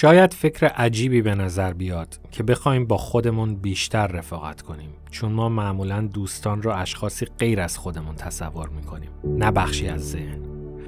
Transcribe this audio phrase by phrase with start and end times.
[0.00, 5.48] شاید فکر عجیبی به نظر بیاد که بخوایم با خودمون بیشتر رفاقت کنیم چون ما
[5.48, 10.38] معمولا دوستان رو اشخاصی غیر از خودمون تصور می‌کنیم نه بخشی از ذهن.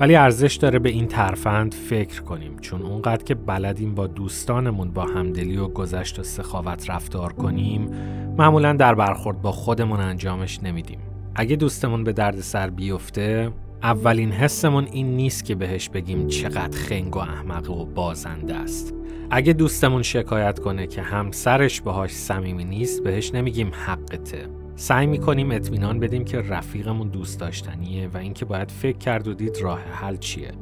[0.01, 5.05] ولی ارزش داره به این ترفند فکر کنیم چون اونقدر که بلدیم با دوستانمون با
[5.05, 7.91] همدلی و گذشت و سخاوت رفتار کنیم
[8.39, 10.99] معمولا در برخورد با خودمون انجامش نمیدیم.
[11.35, 13.51] اگه دوستمون به درد سر بیفته
[13.83, 19.00] اولین حسمون این نیست که بهش بگیم چقدر خنگ و احمق و بازنده است.
[19.33, 24.49] اگه دوستمون شکایت کنه که همسرش باهاش صمیمی نیست بهش نمیگیم حقته.
[24.75, 29.59] سعی می‌کنیم اطمینان بدیم که رفیقمون دوست داشتنیه و اینکه باید فکر کرد و دید
[29.63, 30.53] راه حل چیه.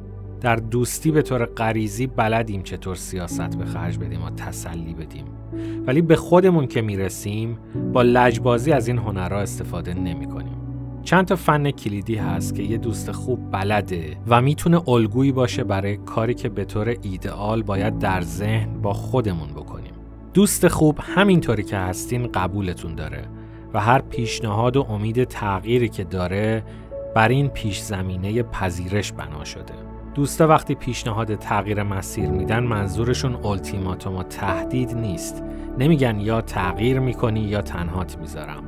[0.41, 5.25] در دوستی به طور غریزی بلدیم چطور سیاست به خرج بدیم و تسلی بدیم.
[5.87, 7.57] ولی به خودمون که می‌رسیم
[7.93, 10.58] با لجبازی از این هنرها استفاده نمی‌کنیم.
[11.03, 15.97] چند تا فن کلیدی هست که یه دوست خوب بلده و می‌تونه الگویی باشه برای
[15.97, 19.93] کاری که به طور ایدئال باید در ذهن با خودمون بکنیم.
[20.33, 23.25] دوست خوب همینطوری که هستین قبولتون داره
[23.73, 26.63] و هر پیشنهاد و امید تغییری که داره
[27.15, 29.73] بر این پیش زمینه پذیرش بنا شده.
[30.15, 35.43] دوستا وقتی پیشنهاد تغییر مسیر میدن منظورشون التیماتوم و تهدید نیست.
[35.79, 38.63] نمیگن یا تغییر می‌کنی یا تنهات می‌ذارم.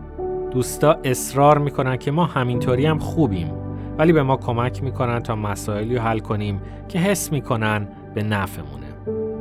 [0.51, 3.51] دوستا اصرار می‌کنن که ما همینطوری هم خوبیم
[3.97, 8.87] ولی به ما کمک می‌کنن تا مسائلی حل کنیم که حس می‌کنن به نفعمونه.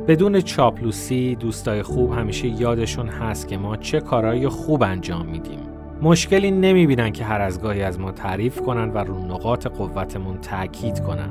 [0.07, 5.59] بدون چاپلوسی دوستای خوب همیشه یادشون هست که ما چه کارایی خوب انجام میدیم.
[6.01, 10.99] مشکلی نمی‌بینن که هر از گاهی از ما تعریف کنن و رو نقاط قوتمون تاکید
[10.99, 11.29] کنن.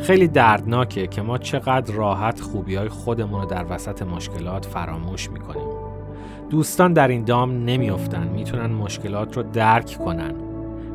[0.00, 5.81] خیلی دردناکه که ما چقدر راحت خوبی های خودمون رو در وسط مشکلات فراموش می‌کنیم.
[6.52, 8.28] دوستان در این دام نمیافتن.
[8.28, 10.34] می‌تونن مشکلات رو درک کنن.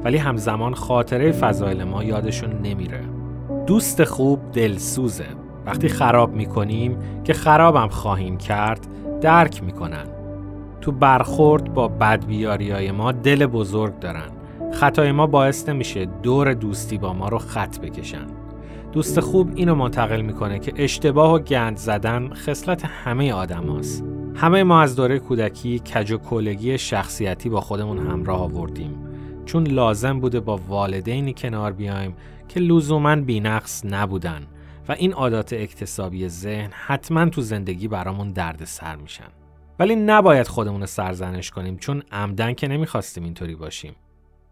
[0.03, 3.01] ولی همزمان خاطره فضایل ما یادشون نمیره.
[3.67, 5.25] دوست خوب دلسوزه.
[5.65, 8.87] وقتی خراب می‌کنیم که خرابم خواهیم کرد
[9.21, 10.05] درک می‌کنن.
[10.81, 14.29] تو برخورد با بدبیاری های ما دل بزرگ دارن.
[14.73, 18.27] خطای ما باعث نمیشه دور دوستی با ما رو خط بکشن.
[18.91, 24.03] دوست خوب اینو منتقل می‌کنه که اشتباه و گند زدن خصلت همه آدم هست.
[24.37, 28.97] همه ما از دوره کودکی کج و کلگی شخصیتی با خودمون همراه آوردیم.
[29.45, 32.15] چون لازم بوده با والدینی کنار بیایم
[32.47, 34.47] که لزوما بینقص نبودن
[34.89, 39.27] و این عادات اکتسابی ذهن حتما تو زندگی برامون درد سر میشن.
[39.79, 43.95] ولی نباید خودمون رو سرزنش کنیم چون عمدن که نمی‌خواستیم اینطوری باشیم.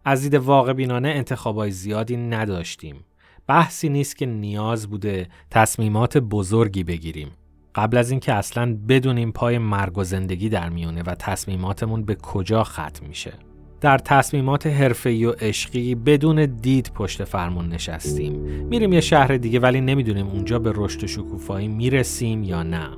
[0.04, 3.04] از دید واقع بینانه انتخابای زیادی نداشتیم.
[3.46, 7.30] بحثی نیست که نیاز بوده تصمیمات بزرگی بگیریم.
[7.76, 12.64] قبل از اینکه اصلا بدونیم پای مرگ و زندگی در میونه و تصمیماتمون به کجا
[12.64, 13.32] ختم میشه.
[13.80, 18.32] در تصمیمات حرفه‌ای و عشقی بدون دید پشت فرمون نشستیم.
[18.70, 22.88] میریم یه شهر دیگه ولی نمی‌دونیم اونجا به رشد و شکوفایی می‌رسیم یا نه.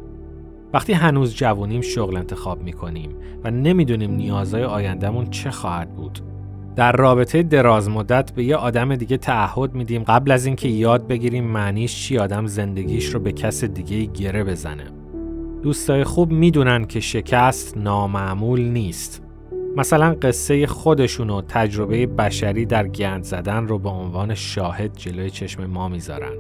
[0.73, 3.11] وقتی هنوز جوونیم شغل انتخاب می‌کنیم
[3.45, 6.19] و نمی‌دونیم نیازهای آیندهمون چه خواهد بود.
[6.79, 11.45] در رابطه دراز مدت به یه آدم دیگه تعهد میدیم قبل از اینکه یاد بگیریم
[11.45, 14.85] معنیش چی آدم زندگیش رو به کس دیگه گره بزنه.
[15.63, 19.23] دوستای خوب می‌دونن که شکست نامعمول نیست.
[19.77, 25.67] مثلا قصه خودشون و تجربه بشری در گند زدن رو به عنوان شاهد جلوی چشم
[25.67, 26.33] ما می‌ذارن.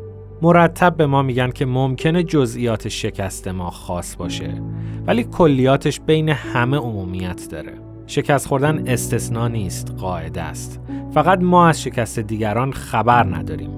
[0.43, 4.62] مرتب به ما میگن که ممکنه جزئیات شکست ما خاص باشه
[5.06, 7.88] ولی کلیاتش بین همه عمومیت داره.
[8.09, 10.81] شکست خوردن استثنا نیست قاعده است.
[11.15, 13.71] فقط ما از شکست دیگران خبر نداریم.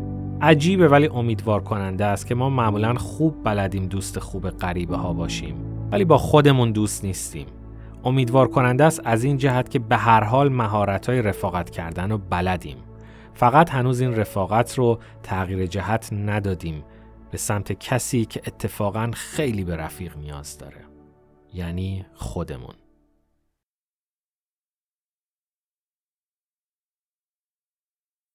[0.43, 5.55] عجیبه ولی امیدوار کننده است که ما معمولا خوب بلدیم دوست خوب غریبه ها باشیم.
[5.93, 7.47] ولی با خودمون دوست نیستیم.
[8.05, 12.19] امیدوار کننده است از این جهت که به هر حال مهارت های رفاقت کردن رو
[12.19, 12.77] بلدیم.
[13.35, 16.85] فقط هنوز این رفاقت رو تغییر جهت ندادیم.
[17.31, 20.81] به سمت کسی که اتفاقا خیلی به رفیق نیاز داره.
[21.55, 22.75] یعنی خودمون.